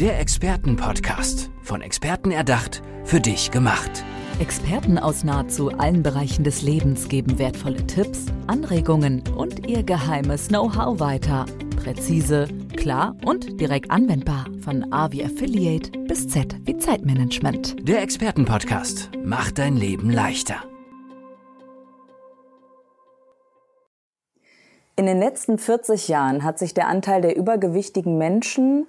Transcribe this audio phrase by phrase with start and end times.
[0.00, 1.48] Der Expertenpodcast.
[1.62, 4.04] Von Experten erdacht, für dich gemacht.
[4.38, 11.00] Experten aus nahezu allen Bereichen des Lebens geben wertvolle Tipps, Anregungen und ihr geheimes Know-how
[11.00, 11.46] weiter.
[11.82, 12.46] Präzise,
[12.76, 14.44] klar und direkt anwendbar.
[14.60, 17.88] Von A wie Affiliate bis Z wie Zeitmanagement.
[17.88, 20.56] Der Expertenpodcast macht dein Leben leichter.
[24.96, 28.86] In den letzten 40 Jahren hat sich der Anteil der übergewichtigen Menschen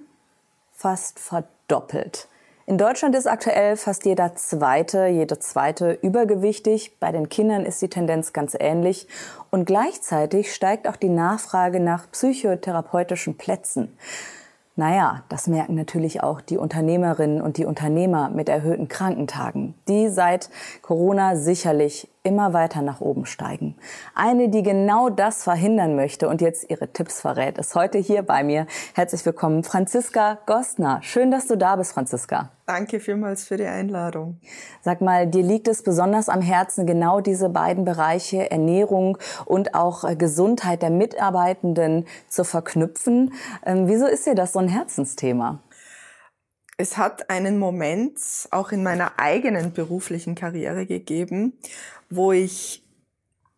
[0.78, 2.28] fast verdoppelt.
[2.64, 7.00] In Deutschland ist aktuell fast jeder zweite, jede zweite übergewichtig.
[7.00, 9.08] Bei den Kindern ist die Tendenz ganz ähnlich.
[9.50, 13.96] Und gleichzeitig steigt auch die Nachfrage nach psychotherapeutischen Plätzen.
[14.76, 20.48] Naja, das merken natürlich auch die Unternehmerinnen und die Unternehmer mit erhöhten Krankentagen, die seit
[20.82, 23.74] Corona sicherlich immer weiter nach oben steigen.
[24.14, 28.44] Eine, die genau das verhindern möchte und jetzt ihre Tipps verrät, ist heute hier bei
[28.44, 28.66] mir.
[28.94, 31.00] Herzlich willkommen, Franziska Gostner.
[31.02, 32.50] Schön, dass du da bist, Franziska.
[32.66, 34.36] Danke vielmals für die Einladung.
[34.82, 40.04] Sag mal, dir liegt es besonders am Herzen, genau diese beiden Bereiche Ernährung und auch
[40.04, 43.32] äh, Gesundheit der Mitarbeitenden zu verknüpfen.
[43.64, 45.60] Ähm, wieso ist dir das so ein Herzensthema?
[46.80, 48.20] Es hat einen Moment
[48.52, 51.58] auch in meiner eigenen beruflichen Karriere gegeben,
[52.08, 52.84] wo ich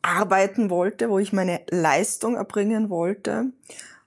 [0.00, 3.52] arbeiten wollte, wo ich meine Leistung erbringen wollte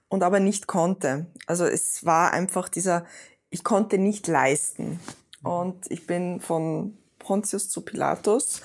[0.08, 1.26] und aber nicht konnte.
[1.46, 3.06] Also es war einfach dieser,
[3.50, 4.98] ich konnte nicht leisten.
[5.44, 8.62] Und ich bin von Pontius zu Pilatus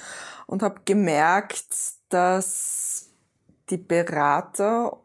[0.47, 1.67] und habe gemerkt,
[2.09, 3.09] dass
[3.70, 4.97] die Berater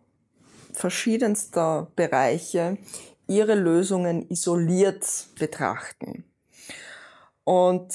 [0.72, 2.78] verschiedenster Bereiche
[3.26, 6.24] ihre Lösungen isoliert betrachten.
[7.44, 7.94] Und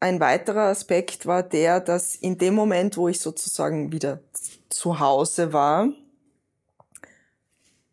[0.00, 4.20] ein weiterer Aspekt war der, dass in dem Moment, wo ich sozusagen wieder
[4.68, 5.88] zu Hause war,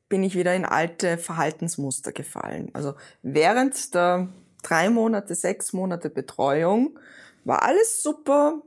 [0.10, 2.70] bin ich wieder in alte Verhaltensmuster gefallen.
[2.74, 4.28] Also während der
[4.64, 7.00] drei Monate, sechs Monate Betreuung
[7.46, 8.62] war alles super,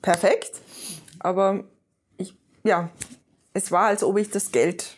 [0.00, 0.60] perfekt,
[1.20, 1.64] aber
[2.16, 2.34] ich,
[2.64, 2.90] ja,
[3.52, 4.96] es war, als ob ich das Geld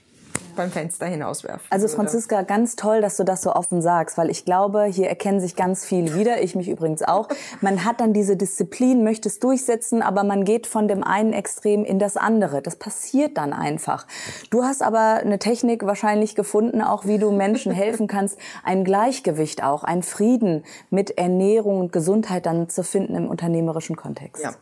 [0.57, 1.67] beim Fenster hinauswerfen.
[1.71, 5.41] Also Franziska, ganz toll, dass du das so offen sagst, weil ich glaube, hier erkennen
[5.41, 7.29] sich ganz viele wieder, ich mich übrigens auch.
[7.61, 11.85] Man hat dann diese Disziplin, möchte es durchsetzen, aber man geht von dem einen Extrem
[11.85, 12.63] in das andere.
[12.63, 14.07] Das passiert dann einfach.
[14.51, 19.63] Du hast aber eine Technik wahrscheinlich gefunden, auch wie du Menschen helfen kannst, ein Gleichgewicht
[19.63, 24.43] auch, ein Frieden mit Ernährung und Gesundheit dann zu finden im unternehmerischen Kontext.
[24.43, 24.55] Ja.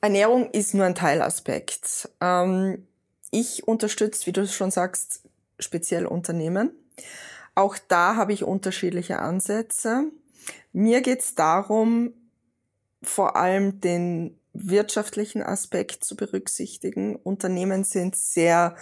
[0.00, 2.10] Ernährung ist nur ein Teilaspekt.
[2.20, 2.86] Ähm
[3.34, 5.22] ich unterstütze, wie du schon sagst,
[5.58, 6.70] speziell Unternehmen.
[7.54, 10.04] Auch da habe ich unterschiedliche Ansätze.
[10.72, 12.12] Mir geht es darum,
[13.02, 17.16] vor allem den wirtschaftlichen Aspekt zu berücksichtigen.
[17.16, 18.76] Unternehmen sind sehr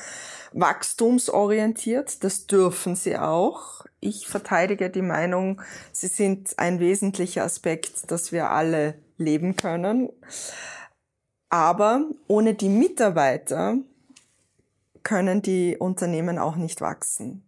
[0.52, 3.86] wachstumsorientiert, das dürfen sie auch.
[4.00, 10.10] Ich verteidige die Meinung, sie sind ein wesentlicher Aspekt, dass wir alle leben können.
[11.48, 13.78] Aber ohne die Mitarbeiter
[15.04, 17.44] können die Unternehmen auch nicht wachsen.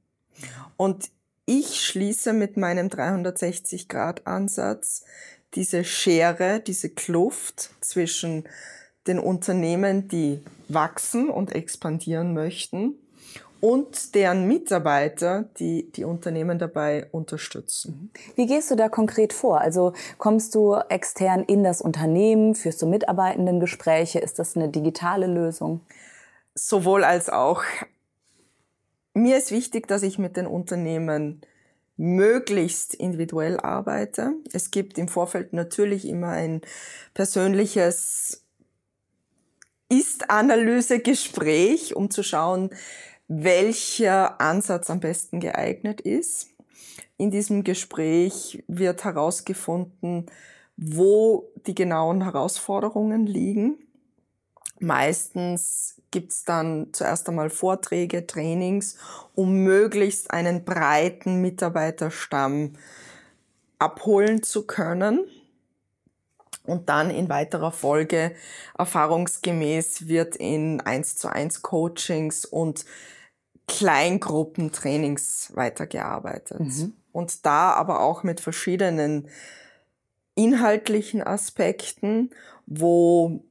[0.76, 1.10] Und
[1.46, 5.04] ich schließe mit meinem 360-Grad-Ansatz
[5.54, 8.44] diese Schere, diese Kluft zwischen
[9.06, 12.94] den Unternehmen, die wachsen und expandieren möchten,
[13.64, 18.10] und deren Mitarbeiter, die die Unternehmen dabei unterstützen.
[18.34, 19.58] Wie gehst du da konkret vor?
[19.58, 24.18] Also kommst du extern in das Unternehmen, führst du Mitarbeitendengespräche?
[24.18, 25.80] Ist das eine digitale Lösung?
[26.54, 27.62] Sowohl als auch.
[29.12, 31.42] Mir ist wichtig, dass ich mit den Unternehmen
[31.96, 34.32] möglichst individuell arbeite.
[34.52, 36.62] Es gibt im Vorfeld natürlich immer ein
[37.14, 38.44] persönliches
[39.88, 42.70] Ist-Analyse-Gespräch, um zu schauen,
[43.28, 46.48] welcher Ansatz am besten geeignet ist.
[47.16, 50.26] In diesem Gespräch wird herausgefunden,
[50.76, 53.78] wo die genauen Herausforderungen liegen.
[54.80, 58.96] Meistens gibt's dann zuerst einmal Vorträge, Trainings,
[59.34, 62.74] um möglichst einen breiten Mitarbeiterstamm
[63.78, 65.24] abholen zu können.
[66.66, 68.34] Und dann in weiterer Folge
[68.78, 72.86] erfahrungsgemäß wird in 1 zu 1 Coachings und
[73.66, 76.60] Kleingruppentrainings weitergearbeitet.
[76.60, 76.94] Mhm.
[77.12, 79.28] Und da aber auch mit verschiedenen
[80.34, 82.30] inhaltlichen Aspekten,
[82.66, 83.44] wo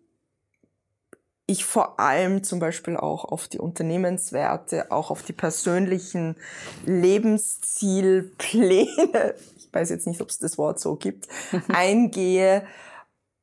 [1.45, 6.37] ich vor allem zum Beispiel auch auf die Unternehmenswerte, auch auf die persönlichen
[6.85, 11.27] Lebenszielpläne, ich weiß jetzt nicht, ob es das Wort so gibt,
[11.67, 12.65] eingehe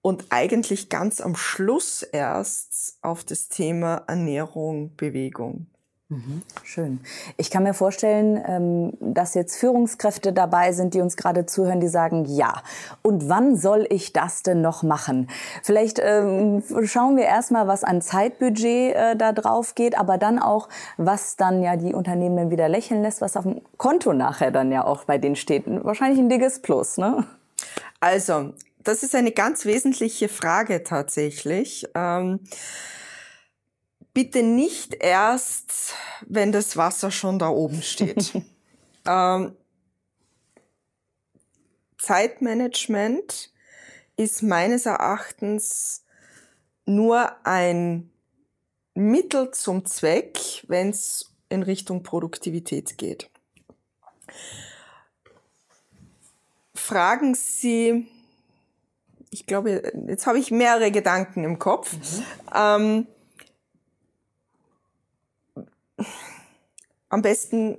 [0.02, 5.67] und eigentlich ganz am Schluss erst auf das Thema Ernährung, Bewegung.
[6.11, 6.99] Mhm, schön.
[7.37, 11.87] Ich kann mir vorstellen, ähm, dass jetzt Führungskräfte dabei sind, die uns gerade zuhören, die
[11.87, 12.65] sagen, ja,
[13.03, 15.31] und wann soll ich das denn noch machen?
[15.62, 20.69] Vielleicht ähm, schauen wir erstmal, was an Zeitbudget äh, da drauf geht, aber dann auch,
[20.97, 24.85] was dann ja die Unternehmen wieder lächeln lässt, was auf dem Konto nachher dann ja
[24.85, 25.62] auch bei denen steht.
[25.67, 27.25] Wahrscheinlich ein dickes Plus, ne?
[28.01, 28.53] Also,
[28.83, 31.87] das ist eine ganz wesentliche Frage tatsächlich.
[31.95, 32.41] Ähm
[34.15, 35.95] bitte nicht erst,
[36.27, 38.33] wenn das Wasser schon da oben steht.
[39.07, 39.57] ähm,
[41.99, 43.53] Zeitmanagement
[44.17, 46.05] ist meines Erachtens
[46.87, 48.11] nur ein
[48.95, 53.31] Mittel zum Zweck, wenn es in Richtung Produktivität geht.
[56.75, 58.09] Fragen Sie,
[59.31, 61.93] ich glaube, jetzt habe ich mehrere Gedanken im Kopf.
[61.93, 62.25] Mhm.
[62.55, 63.07] Ähm,
[67.08, 67.79] am besten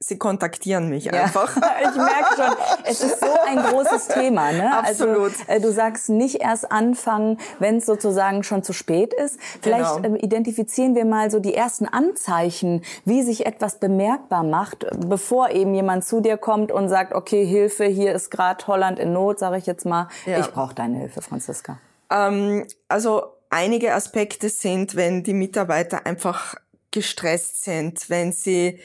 [0.00, 1.12] Sie kontaktieren mich ja.
[1.12, 1.56] einfach.
[1.56, 4.52] ich merke schon, es ist so ein großes Thema.
[4.52, 4.72] Ne?
[4.82, 5.32] Also, Absolut.
[5.48, 9.40] Also, du sagst nicht erst anfangen, wenn es sozusagen schon zu spät ist.
[9.60, 10.16] Vielleicht genau.
[10.16, 15.74] äh, identifizieren wir mal so die ersten Anzeichen, wie sich etwas bemerkbar macht, bevor eben
[15.74, 19.58] jemand zu dir kommt und sagt, okay, Hilfe, hier ist gerade Holland in Not, sage
[19.58, 20.08] ich jetzt mal.
[20.26, 20.38] Ja.
[20.38, 21.80] Ich brauche deine Hilfe, Franziska.
[22.08, 26.54] Ähm, also einige Aspekte sind, wenn die Mitarbeiter einfach
[26.90, 28.80] gestresst sind, wenn sie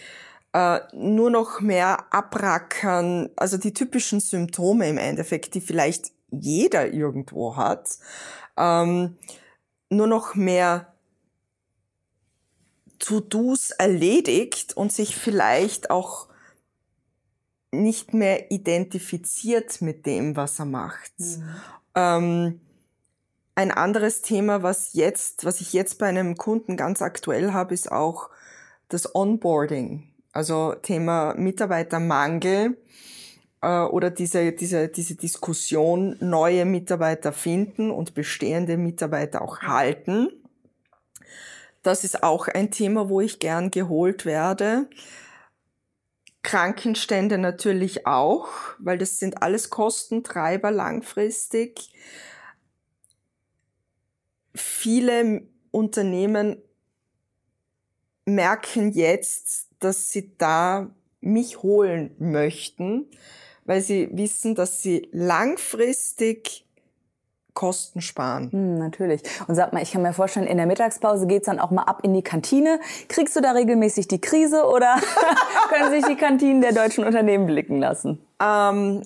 [0.54, 7.56] äh, nur noch mehr abrackern, also die typischen Symptome im Endeffekt, die vielleicht jeder irgendwo
[7.56, 7.90] hat,
[8.58, 9.18] ähm,
[9.90, 10.94] nur noch mehr
[13.00, 16.28] To-Dos erledigt und sich vielleicht auch
[17.72, 21.20] nicht mehr identifiziert mit dem, was er macht.
[21.20, 21.56] Mhm.
[21.96, 22.62] Ähm,
[23.56, 27.92] ein anderes Thema, was jetzt, was ich jetzt bei einem Kunden ganz aktuell habe, ist
[27.92, 28.30] auch
[28.90, 30.08] das Onboarding.
[30.32, 32.78] Also Thema Mitarbeitermangel
[33.62, 40.30] äh, oder diese, diese, diese Diskussion, neue Mitarbeiter finden und bestehende Mitarbeiter auch halten.
[41.84, 44.88] Das ist auch ein Thema, wo ich gern geholt werde.
[46.42, 48.48] Krankenstände natürlich auch,
[48.80, 51.92] weil das sind alles Kostentreiber langfristig
[54.84, 56.58] viele Unternehmen
[58.26, 60.90] merken jetzt, dass sie da
[61.22, 63.10] mich holen möchten,
[63.64, 66.68] weil sie wissen, dass sie langfristig
[67.54, 68.52] Kosten sparen.
[68.52, 69.22] Hm, natürlich.
[69.48, 72.02] Und sag mal, ich kann mir vorstellen, in der Mittagspause geht's dann auch mal ab
[72.04, 72.82] in die Kantine.
[73.08, 74.98] Kriegst du da regelmäßig die Krise oder
[75.70, 78.26] können sich die Kantinen der deutschen Unternehmen blicken lassen?
[78.42, 79.04] Ähm,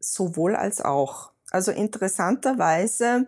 [0.00, 1.30] sowohl als auch.
[1.50, 3.26] Also interessanterweise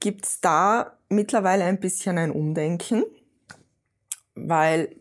[0.00, 3.04] gibt's da mittlerweile ein bisschen ein Umdenken,
[4.34, 4.94] weil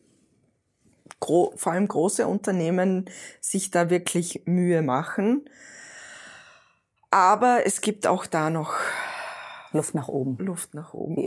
[1.20, 3.10] vor allem große Unternehmen
[3.42, 5.50] sich da wirklich Mühe machen.
[7.10, 8.76] Aber es gibt auch da noch
[9.76, 10.38] Luft nach oben.
[10.40, 11.26] Luft nach oben.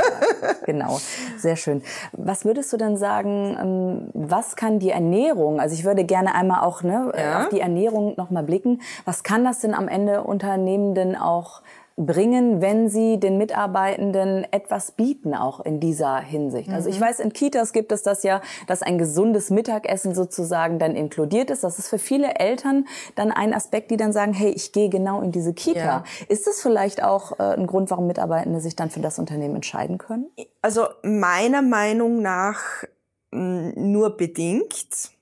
[0.66, 0.98] genau,
[1.38, 1.82] sehr schön.
[2.12, 6.62] Was würdest du denn sagen, ähm, was kann die Ernährung, also ich würde gerne einmal
[6.62, 7.42] auch ne, ja.
[7.42, 11.62] auf die Ernährung nochmal blicken, was kann das denn am Ende Unternehmenden auch
[11.96, 16.68] bringen, wenn sie den Mitarbeitenden etwas bieten, auch in dieser Hinsicht.
[16.68, 17.04] Also ich mhm.
[17.04, 21.62] weiß, in Kitas gibt es das ja, dass ein gesundes Mittagessen sozusagen dann inkludiert ist.
[21.62, 25.22] Das ist für viele Eltern dann ein Aspekt, die dann sagen, hey, ich gehe genau
[25.22, 25.78] in diese Kita.
[25.78, 26.04] Ja.
[26.28, 29.98] Ist das vielleicht auch äh, ein Grund, warum Mitarbeitende sich dann für das Unternehmen entscheiden
[29.98, 30.26] können?
[30.62, 32.84] Also meiner Meinung nach
[33.30, 35.12] mh, nur bedingt,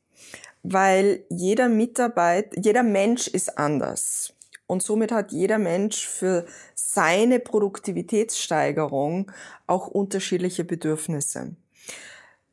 [0.62, 4.32] weil jeder Mitarbeiter, jeder Mensch ist anders.
[4.72, 9.30] Und somit hat jeder Mensch für seine Produktivitätssteigerung
[9.66, 11.54] auch unterschiedliche Bedürfnisse.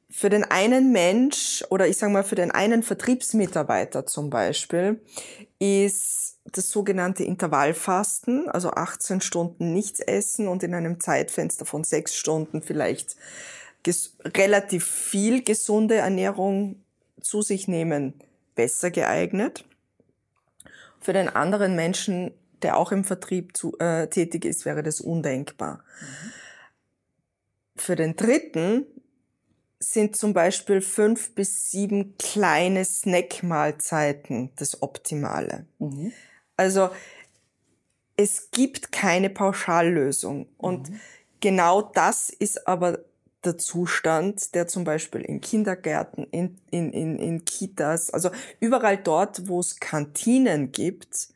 [0.10, 5.00] Für den einen Mensch oder ich sage mal für den einen Vertriebsmitarbeiter zum Beispiel
[5.60, 12.18] ist das sogenannte Intervallfasten, also 18 Stunden nichts essen und in einem Zeitfenster von sechs
[12.18, 13.16] Stunden vielleicht
[14.26, 16.84] relativ viel gesunde Ernährung
[17.22, 18.14] zu sich nehmen,
[18.56, 19.64] besser geeignet
[21.00, 25.84] für den anderen Menschen, der auch im Vertrieb zu, äh, tätig ist, wäre das undenkbar.
[26.02, 26.32] Mhm.
[27.76, 28.86] Für den dritten
[29.80, 35.66] sind zum Beispiel fünf bis sieben kleine Snackmahlzeiten das Optimale.
[35.80, 36.12] Mhm.
[36.58, 36.90] Also
[38.18, 40.50] es gibt keine Pauschallösung.
[40.58, 41.00] Und mhm.
[41.40, 43.00] genau das ist aber
[43.46, 48.30] der Zustand, der zum Beispiel in Kindergärten, in, in, in, in Kitas, also
[48.60, 51.30] überall dort, wo es Kantinen gibt,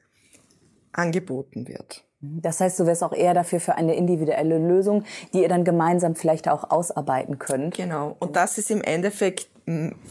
[0.92, 2.04] angeboten wird.
[2.22, 6.16] Das heißt, du wärst auch eher dafür für eine individuelle Lösung, die ihr dann gemeinsam
[6.16, 7.76] vielleicht auch ausarbeiten könnt.
[7.76, 8.16] Genau.
[8.20, 9.50] Und das ist im Endeffekt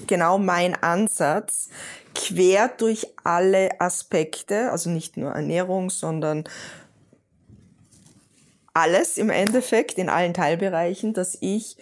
[0.06, 1.68] genau mein Ansatz,
[2.14, 6.44] quer durch alle Aspekte, also nicht nur Ernährung, sondern
[8.74, 11.76] alles im Endeffekt in allen Teilbereichen, dass ich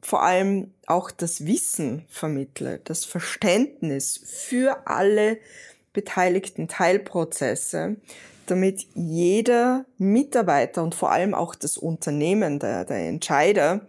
[0.00, 5.38] vor allem auch das Wissen vermittle, das Verständnis für alle
[5.92, 7.96] beteiligten Teilprozesse,
[8.46, 13.88] damit jeder Mitarbeiter und vor allem auch das Unternehmen, der, der Entscheider,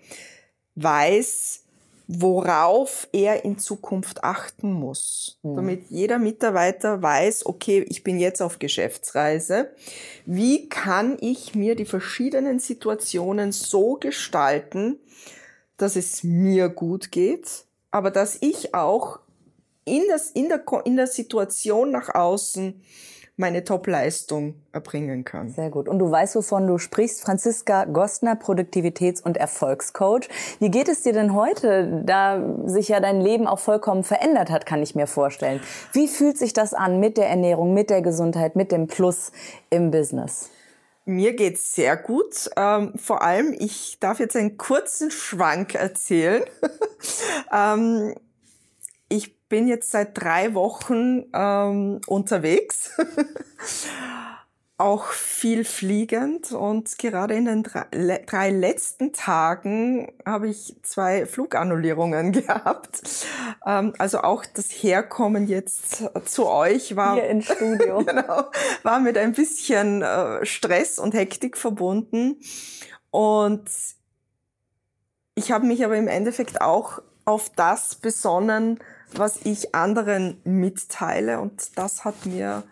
[0.75, 1.66] weiß,
[2.07, 5.55] worauf er in Zukunft achten muss, mhm.
[5.57, 9.69] damit jeder Mitarbeiter weiß, okay, ich bin jetzt auf Geschäftsreise.
[10.25, 14.97] Wie kann ich mir die verschiedenen Situationen so gestalten,
[15.75, 19.19] dass es mir gut geht, aber dass ich auch
[19.83, 22.81] in, das, in, der, in der Situation nach außen
[23.37, 25.49] meine Top-Leistung erbringen kann.
[25.49, 25.87] Sehr gut.
[25.87, 27.21] Und du weißt, wovon du sprichst.
[27.21, 30.27] Franziska Gostner, Produktivitäts- und Erfolgscoach.
[30.59, 34.65] Wie geht es dir denn heute, da sich ja dein Leben auch vollkommen verändert hat,
[34.65, 35.61] kann ich mir vorstellen.
[35.93, 39.31] Wie fühlt sich das an mit der Ernährung, mit der Gesundheit, mit dem Plus
[39.69, 40.49] im Business?
[41.05, 42.49] Mir geht's sehr gut.
[42.57, 46.43] Ähm, vor allem, ich darf jetzt einen kurzen Schwank erzählen.
[47.53, 48.13] ähm,
[49.09, 52.91] ich bin jetzt seit drei Wochen ähm, unterwegs,
[54.77, 56.51] auch viel fliegend.
[56.51, 63.01] Und gerade in den drei, le drei letzten Tagen habe ich zwei Flugannullierungen gehabt.
[63.65, 67.97] Ähm, also auch das Herkommen jetzt zu euch war hier im Studio.
[68.07, 68.43] Genau,
[68.83, 72.39] war mit ein bisschen äh, Stress und Hektik verbunden.
[73.09, 73.69] Und
[75.35, 78.79] ich habe mich aber im Endeffekt auch auf das besonnen,
[79.13, 82.63] was ich anderen mitteile und das hat mir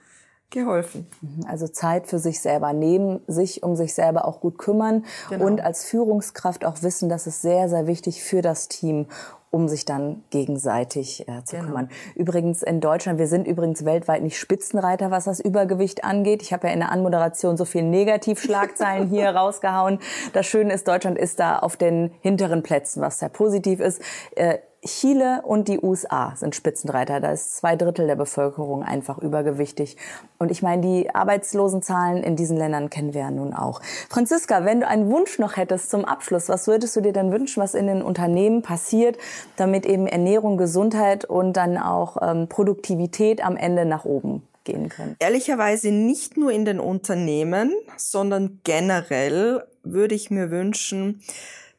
[0.51, 1.07] geholfen.
[1.21, 5.45] Mhm, also Zeit für sich selber nehmen, sich um sich selber auch gut kümmern genau.
[5.45, 9.07] und als Führungskraft auch wissen, dass es sehr, sehr wichtig für das Team
[9.55, 11.67] um sich dann gegenseitig äh, zu genau.
[11.67, 11.89] kümmern.
[12.13, 16.41] Übrigens in Deutschland, wir sind übrigens weltweit nicht Spitzenreiter, was das Übergewicht angeht.
[16.41, 19.99] Ich habe ja in der Anmoderation so viel Negativschlagzeilen hier rausgehauen.
[20.33, 24.01] Das Schöne ist, Deutschland ist da auf den hinteren Plätzen, was sehr positiv ist.
[24.35, 27.19] Äh, Chile und die USA sind Spitzenreiter.
[27.19, 29.97] Da ist zwei Drittel der Bevölkerung einfach übergewichtig.
[30.37, 33.81] Und ich meine, die Arbeitslosenzahlen in diesen Ländern kennen wir ja nun auch.
[34.09, 37.61] Franziska, wenn du einen Wunsch noch hättest zum Abschluss, was würdest du dir denn wünschen,
[37.61, 39.17] was in den Unternehmen passiert,
[39.55, 45.15] damit eben Ernährung, Gesundheit und dann auch ähm, Produktivität am Ende nach oben gehen können?
[45.19, 51.21] Ehrlicherweise nicht nur in den Unternehmen, sondern generell würde ich mir wünschen,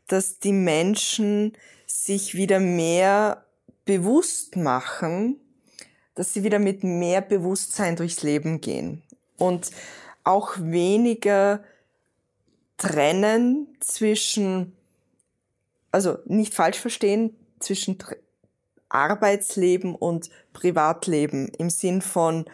[0.08, 1.52] dass die Menschen
[2.06, 3.44] sich wieder mehr
[3.84, 5.40] bewusst machen,
[6.14, 9.02] dass sie wieder mit mehr Bewusstsein durchs Leben gehen
[9.36, 9.70] und
[10.24, 11.62] auch weniger
[12.78, 14.76] trennen zwischen,
[15.90, 17.98] also nicht falsch verstehen, zwischen
[18.88, 22.44] Arbeitsleben und Privatleben im Sinn von,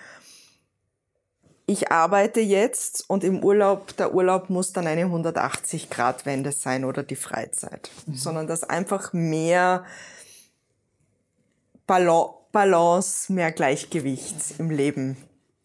[1.73, 7.17] ich arbeite jetzt und im Urlaub, der Urlaub muss dann eine 180-Grad-Wende sein oder die
[7.17, 8.15] Freizeit, mhm.
[8.15, 9.85] sondern dass einfach mehr
[11.87, 15.17] Balance, mehr Gleichgewicht im Leben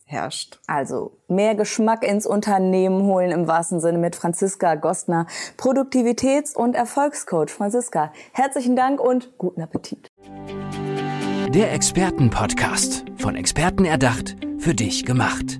[0.06, 0.60] herrscht.
[0.68, 7.50] Also mehr Geschmack ins Unternehmen holen im wahrsten Sinne mit Franziska Gostner, Produktivitäts- und Erfolgscoach.
[7.50, 10.10] Franziska, herzlichen Dank und guten Appetit.
[11.50, 15.60] Der Expertenpodcast, von Experten erdacht, für dich gemacht.